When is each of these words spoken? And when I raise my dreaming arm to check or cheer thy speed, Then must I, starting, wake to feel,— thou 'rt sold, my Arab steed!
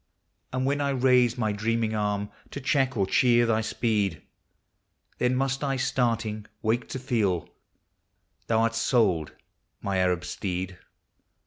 And 0.51 0.65
when 0.65 0.81
I 0.81 0.89
raise 0.89 1.37
my 1.37 1.51
dreaming 1.51 1.93
arm 1.93 2.31
to 2.49 2.59
check 2.59 2.97
or 2.97 3.05
cheer 3.05 3.45
thy 3.45 3.61
speed, 3.61 4.23
Then 5.19 5.35
must 5.35 5.63
I, 5.63 5.75
starting, 5.75 6.47
wake 6.63 6.87
to 6.89 6.97
feel,— 6.97 7.47
thou 8.47 8.65
'rt 8.65 8.73
sold, 8.73 9.33
my 9.79 9.97
Arab 9.99 10.25
steed! 10.25 10.79